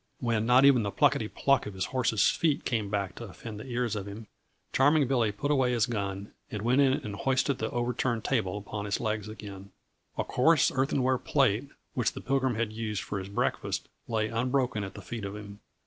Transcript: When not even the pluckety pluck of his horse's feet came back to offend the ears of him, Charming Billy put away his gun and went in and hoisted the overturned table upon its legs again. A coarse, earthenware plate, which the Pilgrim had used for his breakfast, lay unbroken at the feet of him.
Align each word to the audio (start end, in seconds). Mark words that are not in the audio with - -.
When 0.19 0.47
not 0.47 0.65
even 0.65 0.81
the 0.81 0.89
pluckety 0.91 1.27
pluck 1.31 1.67
of 1.67 1.75
his 1.75 1.85
horse's 1.93 2.27
feet 2.31 2.65
came 2.65 2.89
back 2.89 3.13
to 3.17 3.25
offend 3.25 3.59
the 3.59 3.65
ears 3.67 3.95
of 3.95 4.07
him, 4.07 4.25
Charming 4.73 5.07
Billy 5.07 5.31
put 5.31 5.51
away 5.51 5.73
his 5.73 5.85
gun 5.85 6.33
and 6.49 6.63
went 6.63 6.81
in 6.81 6.93
and 6.93 7.15
hoisted 7.17 7.59
the 7.59 7.69
overturned 7.69 8.23
table 8.23 8.57
upon 8.57 8.87
its 8.87 8.99
legs 8.99 9.27
again. 9.27 9.69
A 10.17 10.23
coarse, 10.23 10.71
earthenware 10.71 11.19
plate, 11.19 11.69
which 11.93 12.13
the 12.13 12.21
Pilgrim 12.21 12.55
had 12.55 12.73
used 12.73 13.03
for 13.03 13.19
his 13.19 13.29
breakfast, 13.29 13.89
lay 14.07 14.27
unbroken 14.27 14.83
at 14.83 14.95
the 14.95 15.03
feet 15.03 15.23
of 15.23 15.35
him. 15.35 15.59